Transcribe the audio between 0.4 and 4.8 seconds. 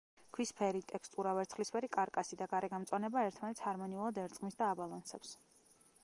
ფერი, ტექსტურა, ვერცხლისფერი კარკასი და გარე გამწვანება ერთმანეთს ჰარმონიულად ერწყმის და